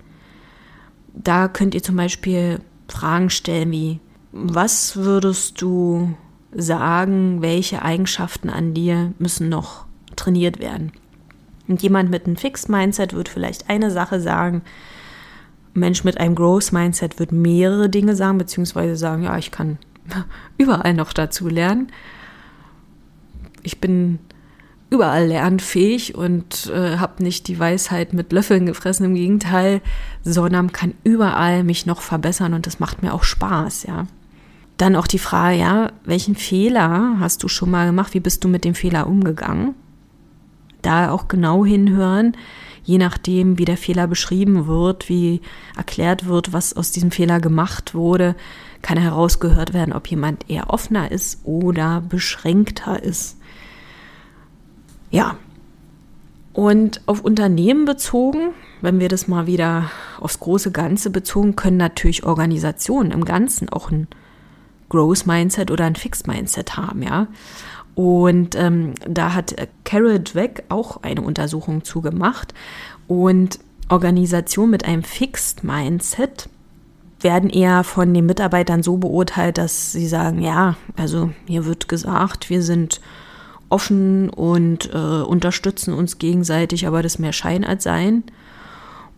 Da 1.15 1.49
könnt 1.49 1.75
ihr 1.75 1.83
zum 1.83 1.97
Beispiel 1.97 2.61
Fragen 2.89 3.31
stellen 3.31 3.71
wie, 3.73 4.01
was 4.33 4.97
würdest 4.97 5.61
du 5.61 6.15
sagen, 6.53 7.43
welche 7.43 7.83
Eigenschaften 7.83 8.51
an 8.51 8.75
dir 8.75 9.13
müssen 9.19 9.49
noch 9.49 9.87
trainiert 10.17 10.59
werden? 10.59 10.93
Und 11.67 11.83
jemand 11.83 12.11
mit 12.11 12.27
einem 12.27 12.37
Fixed 12.37 12.69
Mindset 12.69 13.13
wird 13.13 13.29
vielleicht 13.29 13.69
eine 13.69 13.91
Sache 13.91 14.21
sagen. 14.21 14.63
Ein 15.75 15.81
Mensch 15.81 16.03
mit 16.03 16.19
einem 16.19 16.35
Growth 16.35 16.73
Mindset 16.73 17.19
wird 17.19 17.31
mehrere 17.31 17.91
Dinge 17.91 18.17
sagen, 18.17 18.39
beziehungsweise 18.39 18.97
sagen, 18.97 19.23
ja, 19.23 19.37
ich 19.37 19.51
kann 19.51 19.79
überall 20.59 20.95
noch 20.95 21.13
dazu 21.13 21.49
lernen. 21.49 21.89
Ich 23.63 23.81
bin 23.81 24.19
überall 24.91 25.27
lernfähig 25.27 26.15
und 26.15 26.71
äh, 26.75 26.97
habe 26.97 27.23
nicht 27.23 27.49
die 27.49 27.59
Weisheit 27.59 28.13
mit 28.15 28.33
Löffeln 28.33 28.67
gefressen, 28.67 29.07
im 29.07 29.15
Gegenteil, 29.15 29.83
sondern 30.23 30.73
kann 30.73 30.95
überall 31.05 31.63
mich 31.63 31.85
noch 31.85 32.01
verbessern 32.01 32.55
und 32.55 32.67
das 32.67 32.81
macht 32.81 33.03
mir 33.03 33.13
auch 33.13 33.25
Spaß, 33.25 33.85
ja. 33.85 34.07
Dann 34.79 34.95
auch 34.95 35.09
die 35.09 35.19
Frage, 35.19 35.59
ja, 35.59 35.93
welchen 36.05 36.37
Fehler 36.37 37.17
hast 37.19 37.43
du 37.43 37.49
schon 37.49 37.71
mal 37.71 37.87
gemacht? 37.87 38.15
Wie 38.15 38.21
bist 38.21 38.45
du 38.45 38.49
mit 38.49 38.65
dem 38.65 38.77
Fehler 38.77 39.09
umgegangen? 39.09 39.75
da 40.83 41.11
auch 41.11 41.29
genau 41.29 41.65
hinhören, 41.65 42.37
je 42.85 42.99
nachdem, 42.99 43.59
wie 43.59 43.65
der 43.65 43.77
Fehler 43.77 44.07
beschrieben 44.07 44.67
wird, 44.67 45.09
wie 45.09 45.41
erklärt 45.77 46.27
wird, 46.27 46.53
was 46.53 46.75
aus 46.75 46.91
diesem 46.91 47.11
Fehler 47.11 47.41
gemacht 47.41 47.95
wurde, 47.95 48.35
kann 48.83 48.99
herausgehört 48.99 49.75
werden, 49.75 49.93
ob 49.93 50.07
jemand 50.09 50.49
eher 50.49 50.71
offener 50.71 51.11
ist 51.11 51.41
oder 51.45 52.01
beschränkter 52.01 53.03
ist. 53.03 53.38
Ja. 55.11 55.37
Und 56.53 57.03
auf 57.07 57.21
Unternehmen 57.21 57.85
bezogen, 57.85 58.51
wenn 58.81 58.99
wir 58.99 59.09
das 59.09 59.29
mal 59.29 59.47
wieder 59.47 59.91
aufs 60.21 60.41
große 60.41 60.73
Ganze 60.73 61.11
bezogen, 61.11 61.57
können 61.57 61.77
natürlich 61.77 62.25
Organisationen 62.25 63.13
im 63.13 63.25
Ganzen 63.25 63.69
auch 63.69 63.91
ein 63.91 64.09
Growth 64.89 65.27
Mindset 65.27 65.71
oder 65.71 65.85
ein 65.85 65.97
Fixed 65.97 66.27
Mindset 66.27 66.77
haben, 66.77 67.03
ja. 67.03 67.29
Und 67.95 68.55
ähm, 68.55 68.95
da 69.09 69.35
hat 69.35 69.57
Carol 69.85 70.21
Dweck 70.21 70.63
auch 70.69 71.03
eine 71.03 71.21
Untersuchung 71.21 71.83
zugemacht. 71.83 72.55
Und 73.09 73.59
Organisationen 73.89 74.71
mit 74.71 74.85
einem 74.85 75.03
Fixed 75.03 75.65
Mindset 75.65 76.49
werden 77.21 77.51
eher 77.51 77.83
von 77.83 78.15
den 78.15 78.27
Mitarbeitern 78.27 78.85
so 78.85 78.99
beurteilt, 78.99 79.59
dass 79.59 79.91
sie 79.91 80.07
sagen, 80.07 80.41
ja, 80.41 80.77
also 80.97 81.31
hier 81.47 81.65
wird 81.65 81.89
gesagt, 81.89 82.51
wir 82.51 82.63
sind 82.63 83.01
offen 83.69 84.31
und 84.31 84.91
äh, 84.93 84.97
unterstützen 84.97 85.95
uns 85.95 86.19
gegenseitig, 86.19 86.87
aber 86.87 87.03
das 87.03 87.19
mehr 87.19 87.33
Schein 87.33 87.65
als 87.65 87.85
Sein. 87.85 88.25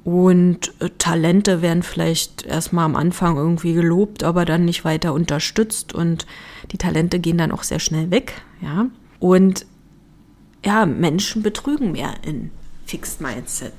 Und 0.03 0.73
äh, 0.81 0.91
Talente 0.99 1.63
werden 1.63 1.83
vielleicht 1.83 2.47
erstmal 2.47 2.85
am 2.85 2.97
Anfang 2.97 3.37
irgendwie 3.37 3.75
gelobt, 3.75 4.25
aber 4.25 4.45
dann 4.45 4.65
nicht 4.65 4.85
weiter 4.85 5.13
unterstützt 5.13 5.95
und 5.95 6.27
die 6.73 6.79
Talente 6.79 7.19
gehen 7.19 7.39
dann 7.39 7.53
auch 7.53 7.63
sehr 7.63 7.81
schnell 7.81 8.11
weg, 8.11 8.43
ja. 8.61 8.87
Und 9.19 9.67
ja, 10.65 10.87
Menschen 10.87 11.43
betrügen 11.43 11.93
mehr 11.93 12.15
in 12.23 12.51
Fixed 12.87 13.21
Mindset. 13.21 13.73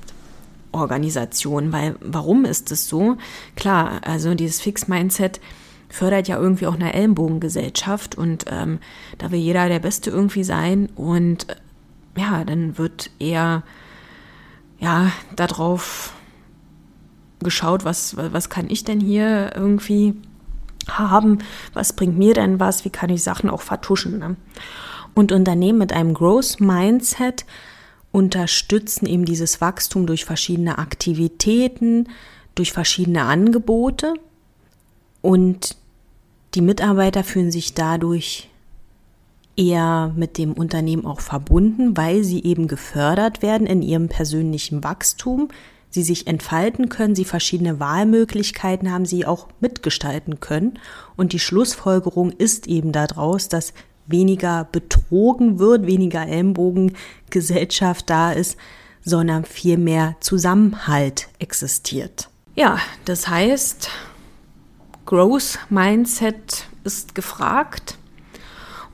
Organisation, 0.72 1.72
weil 1.72 1.96
warum 2.00 2.44
ist 2.44 2.72
es 2.72 2.88
so? 2.88 3.16
Klar, 3.56 4.00
also 4.04 4.34
dieses 4.34 4.60
Fix-Mindset 4.60 5.40
fördert 5.92 6.26
ja 6.26 6.38
irgendwie 6.38 6.66
auch 6.66 6.74
eine 6.74 6.94
Ellenbogengesellschaft 6.94 8.16
und 8.16 8.46
ähm, 8.50 8.78
da 9.18 9.30
will 9.30 9.38
jeder 9.38 9.68
der 9.68 9.78
Beste 9.78 10.10
irgendwie 10.10 10.42
sein 10.42 10.88
und 10.96 11.48
äh, 11.50 11.56
ja, 12.16 12.44
dann 12.44 12.78
wird 12.78 13.10
eher 13.18 13.62
ja 14.78 15.12
darauf 15.36 16.14
geschaut, 17.40 17.84
was, 17.84 18.16
was 18.16 18.48
kann 18.48 18.70
ich 18.70 18.84
denn 18.84 19.00
hier 19.00 19.52
irgendwie 19.54 20.14
haben, 20.88 21.38
was 21.74 21.92
bringt 21.92 22.18
mir 22.18 22.34
denn 22.34 22.58
was, 22.58 22.84
wie 22.84 22.90
kann 22.90 23.10
ich 23.10 23.22
Sachen 23.22 23.50
auch 23.50 23.62
vertuschen. 23.62 24.18
Ne? 24.18 24.36
Und 25.14 25.30
Unternehmen 25.30 25.78
mit 25.78 25.92
einem 25.92 26.14
Growth 26.14 26.60
Mindset 26.60 27.44
unterstützen 28.12 29.06
eben 29.06 29.24
dieses 29.24 29.60
Wachstum 29.60 30.06
durch 30.06 30.24
verschiedene 30.24 30.78
Aktivitäten, 30.78 32.08
durch 32.54 32.72
verschiedene 32.72 33.22
Angebote 33.24 34.14
und 35.20 35.76
die 36.54 36.60
Mitarbeiter 36.60 37.24
fühlen 37.24 37.50
sich 37.50 37.74
dadurch 37.74 38.48
eher 39.56 40.12
mit 40.16 40.38
dem 40.38 40.52
Unternehmen 40.52 41.06
auch 41.06 41.20
verbunden, 41.20 41.96
weil 41.96 42.24
sie 42.24 42.42
eben 42.42 42.68
gefördert 42.68 43.42
werden 43.42 43.66
in 43.66 43.82
ihrem 43.82 44.08
persönlichen 44.08 44.82
Wachstum, 44.82 45.48
sie 45.90 46.02
sich 46.02 46.26
entfalten 46.26 46.88
können, 46.88 47.14
sie 47.14 47.26
verschiedene 47.26 47.78
Wahlmöglichkeiten 47.78 48.90
haben, 48.90 49.04
sie 49.04 49.26
auch 49.26 49.48
mitgestalten 49.60 50.40
können. 50.40 50.78
Und 51.16 51.32
die 51.32 51.38
Schlussfolgerung 51.38 52.30
ist 52.30 52.66
eben 52.66 52.92
daraus, 52.92 53.48
dass 53.48 53.74
weniger 54.06 54.68
betrogen 54.72 55.58
wird, 55.58 55.86
weniger 55.86 56.26
Ellenbogengesellschaft 56.26 58.08
da 58.08 58.32
ist, 58.32 58.56
sondern 59.04 59.44
viel 59.44 59.78
mehr 59.78 60.16
Zusammenhalt 60.20 61.28
existiert. 61.38 62.28
Ja, 62.54 62.78
das 63.04 63.28
heißt, 63.28 63.90
Growth 65.06 65.58
Mindset 65.68 66.66
ist 66.84 67.14
gefragt. 67.14 67.98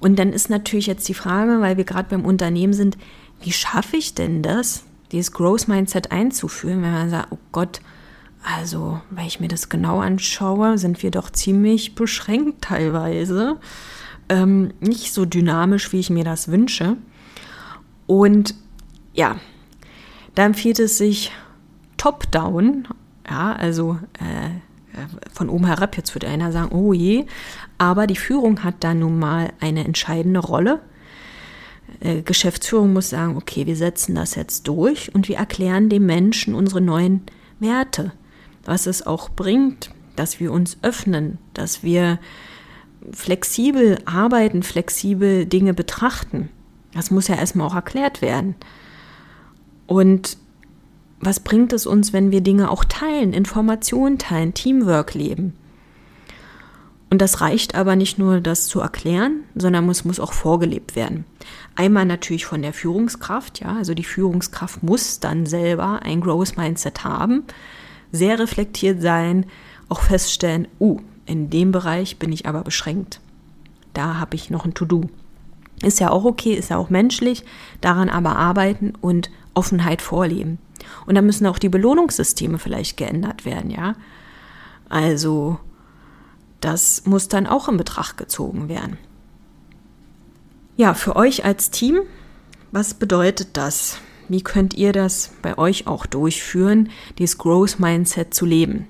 Und 0.00 0.18
dann 0.18 0.32
ist 0.32 0.48
natürlich 0.48 0.86
jetzt 0.86 1.08
die 1.08 1.14
Frage, 1.14 1.60
weil 1.60 1.76
wir 1.76 1.84
gerade 1.84 2.08
beim 2.08 2.24
Unternehmen 2.24 2.72
sind, 2.72 2.96
wie 3.40 3.52
schaffe 3.52 3.96
ich 3.96 4.14
denn 4.14 4.42
das, 4.42 4.84
dieses 5.12 5.32
Growth 5.32 5.68
Mindset 5.68 6.12
einzuführen, 6.12 6.82
wenn 6.82 6.92
man 6.92 7.10
sagt, 7.10 7.28
oh 7.32 7.38
Gott, 7.52 7.80
also, 8.42 9.00
wenn 9.10 9.26
ich 9.26 9.40
mir 9.40 9.48
das 9.48 9.68
genau 9.68 10.00
anschaue, 10.00 10.78
sind 10.78 11.02
wir 11.02 11.10
doch 11.10 11.30
ziemlich 11.30 11.94
beschränkt 11.94 12.62
teilweise. 12.62 13.58
Ähm, 14.28 14.72
nicht 14.80 15.12
so 15.12 15.24
dynamisch, 15.24 15.92
wie 15.92 16.00
ich 16.00 16.10
mir 16.10 16.24
das 16.24 16.48
wünsche. 16.48 16.96
Und 18.06 18.54
ja, 19.12 19.36
da 20.34 20.44
empfiehlt 20.44 20.78
es 20.78 20.98
sich 20.98 21.32
top-down, 21.96 22.86
ja, 23.28 23.52
also 23.52 23.98
äh, 24.20 24.60
von 25.32 25.48
oben 25.48 25.66
herab, 25.66 25.96
jetzt 25.96 26.14
würde 26.14 26.28
einer 26.28 26.52
sagen, 26.52 26.72
oh 26.72 26.92
je, 26.92 27.26
aber 27.78 28.06
die 28.06 28.16
Führung 28.16 28.64
hat 28.64 28.76
da 28.80 28.94
nun 28.94 29.18
mal 29.18 29.52
eine 29.60 29.84
entscheidende 29.84 30.40
Rolle. 30.40 30.80
Äh, 32.00 32.22
Geschäftsführung 32.22 32.92
muss 32.92 33.10
sagen, 33.10 33.36
okay, 33.36 33.66
wir 33.66 33.76
setzen 33.76 34.14
das 34.14 34.34
jetzt 34.34 34.68
durch 34.68 35.14
und 35.14 35.28
wir 35.28 35.36
erklären 35.36 35.88
dem 35.88 36.06
Menschen 36.06 36.54
unsere 36.54 36.80
neuen 36.80 37.22
Werte, 37.60 38.12
was 38.64 38.86
es 38.86 39.06
auch 39.06 39.30
bringt, 39.30 39.90
dass 40.16 40.40
wir 40.40 40.52
uns 40.52 40.78
öffnen, 40.82 41.38
dass 41.54 41.82
wir 41.82 42.18
flexibel 43.12 43.98
arbeiten, 44.04 44.62
flexibel 44.62 45.46
Dinge 45.46 45.74
betrachten. 45.74 46.50
Das 46.92 47.10
muss 47.10 47.28
ja 47.28 47.36
erstmal 47.36 47.66
auch 47.66 47.74
erklärt 47.74 48.22
werden. 48.22 48.56
Und 49.86 50.36
was 51.20 51.40
bringt 51.40 51.72
es 51.72 51.86
uns, 51.86 52.12
wenn 52.12 52.30
wir 52.30 52.40
Dinge 52.40 52.70
auch 52.70 52.84
teilen, 52.84 53.32
Informationen 53.32 54.18
teilen, 54.18 54.54
Teamwork 54.54 55.14
leben? 55.14 55.54
Und 57.10 57.22
das 57.22 57.40
reicht 57.40 57.74
aber 57.74 57.96
nicht 57.96 58.18
nur, 58.18 58.40
das 58.40 58.66
zu 58.66 58.80
erklären, 58.80 59.44
sondern 59.54 59.88
es 59.88 60.04
muss 60.04 60.20
auch 60.20 60.32
vorgelebt 60.32 60.94
werden. 60.94 61.24
Einmal 61.74 62.04
natürlich 62.04 62.44
von 62.44 62.60
der 62.60 62.74
Führungskraft, 62.74 63.60
ja, 63.60 63.76
also 63.76 63.94
die 63.94 64.04
Führungskraft 64.04 64.82
muss 64.82 65.18
dann 65.18 65.46
selber 65.46 66.00
ein 66.02 66.20
Growth 66.20 66.56
Mindset 66.56 67.04
haben, 67.04 67.44
sehr 68.12 68.38
reflektiert 68.38 69.00
sein, 69.00 69.46
auch 69.88 70.02
feststellen, 70.02 70.68
uh, 70.80 71.00
in 71.24 71.50
dem 71.50 71.72
Bereich 71.72 72.18
bin 72.18 72.32
ich 72.32 72.46
aber 72.46 72.62
beschränkt. 72.62 73.20
Da 73.94 74.18
habe 74.18 74.36
ich 74.36 74.50
noch 74.50 74.64
ein 74.64 74.74
To-Do. 74.74 75.08
Ist 75.82 76.00
ja 76.00 76.10
auch 76.10 76.24
okay, 76.24 76.52
ist 76.52 76.70
ja 76.70 76.76
auch 76.76 76.90
menschlich, 76.90 77.44
daran 77.80 78.08
aber 78.08 78.36
arbeiten 78.36 78.92
und 79.00 79.30
Offenheit 79.54 80.02
vorleben. 80.02 80.58
Und 81.06 81.14
da 81.14 81.22
müssen 81.22 81.46
auch 81.46 81.58
die 81.58 81.68
Belohnungssysteme 81.68 82.58
vielleicht 82.58 82.96
geändert 82.96 83.44
werden, 83.44 83.70
ja. 83.70 83.94
Also, 84.88 85.58
das 86.60 87.04
muss 87.04 87.28
dann 87.28 87.46
auch 87.46 87.68
in 87.68 87.76
Betracht 87.76 88.16
gezogen 88.16 88.68
werden. 88.68 88.98
Ja, 90.76 90.94
für 90.94 91.16
euch 91.16 91.44
als 91.44 91.70
Team, 91.70 92.00
was 92.70 92.94
bedeutet 92.94 93.56
das? 93.56 93.98
Wie 94.28 94.42
könnt 94.42 94.74
ihr 94.74 94.92
das 94.92 95.32
bei 95.42 95.56
euch 95.56 95.86
auch 95.86 96.06
durchführen, 96.06 96.90
dieses 97.18 97.38
Growth 97.38 97.80
Mindset 97.80 98.34
zu 98.34 98.46
leben? 98.46 98.86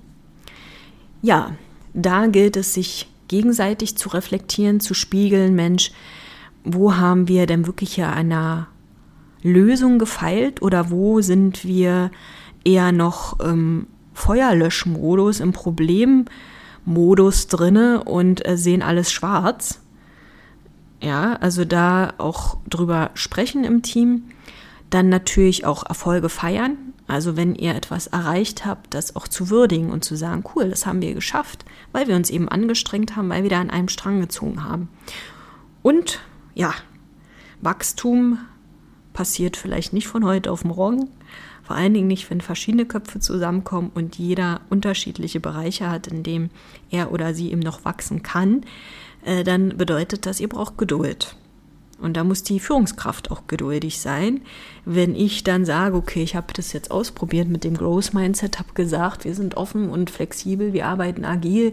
Ja, 1.22 1.56
da 1.94 2.26
gilt 2.26 2.56
es, 2.56 2.74
sich 2.74 3.08
gegenseitig 3.28 3.96
zu 3.96 4.08
reflektieren, 4.08 4.80
zu 4.80 4.94
spiegeln, 4.94 5.54
Mensch, 5.54 5.92
wo 6.64 6.96
haben 6.96 7.28
wir 7.28 7.46
denn 7.46 7.66
wirklich 7.66 7.94
hier 7.94 8.11
einer 8.11 8.68
Lösung 9.48 9.98
gefeilt 9.98 10.62
oder 10.62 10.90
wo 10.90 11.20
sind 11.20 11.64
wir 11.64 12.11
eher 12.64 12.92
noch 12.92 13.40
im 13.40 13.87
Feuerlöschmodus, 14.14 15.40
im 15.40 15.52
Problemmodus 15.52 17.46
drinne 17.48 18.04
und 18.04 18.46
äh, 18.46 18.56
sehen 18.56 18.82
alles 18.82 19.11
schwarz? 19.12 19.80
Ja, 21.00 21.34
also 21.34 21.64
da 21.64 22.14
auch 22.18 22.58
drüber 22.68 23.11
sprechen 23.14 23.64
im 23.64 23.82
Team. 23.82 24.24
Dann 24.90 25.08
natürlich 25.08 25.64
auch 25.64 25.84
Erfolge 25.87 26.28
feiern. 26.28 26.76
Also 27.06 27.37
wenn 27.37 27.54
ihr 27.54 27.74
etwas 27.74 28.06
erreicht 28.06 28.66
habt, 28.66 28.92
das 28.92 29.16
auch 29.16 29.28
zu 29.28 29.48
würdigen 29.48 29.90
und 29.90 30.04
zu 30.04 30.14
sagen, 30.14 30.44
cool, 30.54 30.68
das 30.68 30.84
haben 30.84 31.00
wir 31.00 31.14
geschafft, 31.14 31.64
weil 31.92 32.06
wir 32.06 32.16
uns 32.16 32.28
eben 32.28 32.48
angestrengt 32.48 33.16
haben, 33.16 33.30
weil 33.30 33.42
wir 33.42 33.50
da 33.50 33.61
an 33.61 33.70
einem 33.70 33.88
Strang 33.88 34.20
gezogen 34.20 34.64
haben. 34.64 34.88
Und 35.82 36.20
ja, 36.54 36.74
Wachstum 37.62 38.38
passiert 39.18 39.57
vielleicht 39.57 39.92
nicht 39.92 40.07
von 40.07 40.24
heute 40.24 40.52
auf 40.52 40.64
morgen. 40.64 41.09
Vor 41.64 41.74
allen 41.74 41.92
Dingen 41.92 42.07
nicht, 42.07 42.31
wenn 42.31 42.40
verschiedene 42.40 42.87
Köpfe 42.87 43.18
zusammenkommen 43.18 43.90
und 43.92 44.16
jeder 44.16 44.61
unterschiedliche 44.70 45.40
Bereiche 45.40 45.90
hat, 45.90 46.07
in 46.07 46.22
dem 46.22 46.50
er 46.92 47.11
oder 47.11 47.35
sie 47.35 47.50
eben 47.50 47.59
noch 47.59 47.85
wachsen 47.85 48.22
kann. 48.22 48.61
Äh, 49.24 49.42
dann 49.42 49.76
bedeutet 49.76 50.24
das, 50.24 50.38
ihr 50.38 50.48
braucht 50.48 50.78
Geduld. 50.78 51.35
Und 52.00 52.16
da 52.16 52.22
muss 52.22 52.44
die 52.44 52.61
Führungskraft 52.61 53.32
auch 53.32 53.48
geduldig 53.48 54.00
sein. 54.00 54.42
Wenn 54.84 55.16
ich 55.16 55.42
dann 55.42 55.64
sage, 55.64 55.96
okay, 55.96 56.22
ich 56.22 56.37
habe 56.37 56.52
das 56.54 56.72
jetzt 56.72 56.92
ausprobiert 56.92 57.48
mit 57.48 57.64
dem 57.64 57.76
Growth 57.76 58.14
Mindset, 58.14 58.61
habe 58.61 58.72
gesagt, 58.74 59.24
wir 59.24 59.34
sind 59.34 59.56
offen 59.56 59.90
und 59.90 60.08
flexibel, 60.08 60.72
wir 60.72 60.87
arbeiten 60.87 61.24
agil 61.24 61.72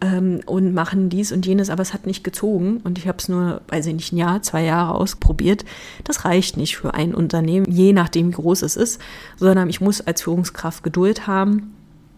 ähm, 0.00 0.40
und 0.46 0.74
machen 0.74 1.08
dies 1.08 1.32
und 1.32 1.44
jenes, 1.44 1.70
aber 1.70 1.82
es 1.82 1.92
hat 1.92 2.06
nicht 2.06 2.22
gezogen 2.22 2.80
und 2.84 2.98
ich 2.98 3.08
habe 3.08 3.18
es 3.18 3.28
nur, 3.28 3.62
weiß 3.66 3.86
ich 3.86 3.94
nicht, 3.94 4.12
ein 4.12 4.18
Jahr, 4.18 4.42
zwei 4.42 4.62
Jahre 4.62 4.94
ausprobiert. 4.94 5.64
Das 6.04 6.24
reicht 6.24 6.56
nicht 6.56 6.76
für 6.76 6.94
ein 6.94 7.12
Unternehmen, 7.12 7.66
je 7.68 7.92
nachdem, 7.92 8.28
wie 8.28 8.36
groß 8.36 8.62
es 8.62 8.76
ist, 8.76 9.00
sondern 9.36 9.68
ich 9.68 9.80
muss 9.80 10.00
als 10.00 10.22
Führungskraft 10.22 10.84
Geduld 10.84 11.26
haben 11.26 11.74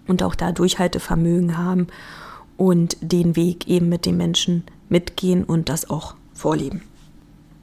und 0.07 0.23
auch 0.23 0.35
da 0.35 0.53
Durchhaltevermögen 0.53 1.57
haben 1.57 1.87
und 2.59 2.99
den 3.01 3.35
Weg 3.35 3.67
eben 3.67 3.89
mit 3.89 4.05
den 4.05 4.19
Menschen 4.19 4.65
mitgehen 4.91 5.45
und 5.45 5.71
das 5.71 5.89
auch 5.89 6.17
vorleben. 6.35 6.83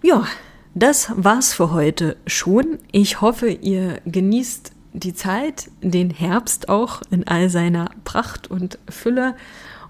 Ja, 0.08 0.26
das 0.74 1.12
war's 1.17 1.52
für 1.52 1.74
heute 1.74 2.15
schon. 2.26 2.80
Ich 2.93 3.20
hoffe, 3.20 3.50
ihr 3.50 4.00
genießt 4.06 4.72
die 4.93 5.13
Zeit, 5.13 5.70
den 5.82 6.12
Herbst 6.12 6.70
auch 6.70 7.02
in 7.12 7.28
all 7.28 7.50
seiner 7.50 7.89
Pracht 8.06 8.50
und 8.50 8.80
Fülle 8.88 9.36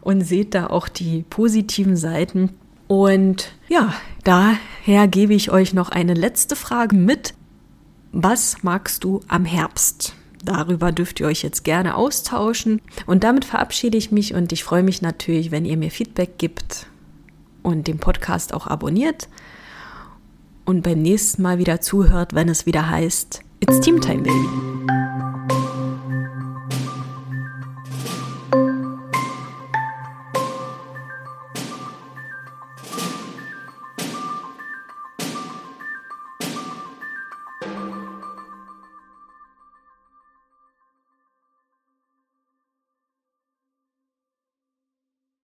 und 0.02 0.22
seht 0.22 0.56
da 0.56 0.72
auch 0.72 0.88
die 0.88 1.24
positiven 1.30 1.96
Seiten. 1.96 2.50
Und 2.88 3.54
ja, 3.68 3.94
daher 4.24 5.08
gebe 5.08 5.36
ich 5.36 5.52
euch 5.52 5.76
noch 5.76 5.90
eine 5.90 6.16
letzte 6.16 6.56
Frage 6.56 6.96
mit. 6.96 7.36
Was 8.12 8.64
magst 8.64 9.04
du 9.04 9.22
am 9.28 9.46
Herbst? 9.46 10.16
Darüber 10.44 10.92
dürft 10.92 11.20
ihr 11.20 11.28
euch 11.28 11.44
jetzt 11.44 11.64
gerne 11.64 11.94
austauschen. 11.94 12.82
Und 13.06 13.24
damit 13.24 13.46
verabschiede 13.46 14.00
ich 14.00 14.12
mich 14.12 14.34
und 14.34 14.52
ich 14.52 14.64
freue 14.64 14.82
mich 14.82 15.04
natürlich, 15.04 15.52
wenn 15.52 15.66
ihr 15.66 15.78
mir 15.78 15.92
Feedback 15.92 16.40
gibt 16.40 16.88
und 17.62 17.86
den 17.86 18.00
Podcast 18.00 18.52
auch 18.52 18.66
abonniert 18.66 19.28
und 20.68 20.84
beim 20.84 21.02
nächsten 21.02 21.42
Mal 21.42 21.58
wieder 21.58 21.82
zuhört, 21.82 22.36
wenn 22.36 22.50
es 22.50 22.66
wieder 22.66 22.90
heißt, 22.90 23.42
It's 23.62 23.80
Team 23.80 24.02
Time, 24.02 24.22
Baby. 24.22 24.77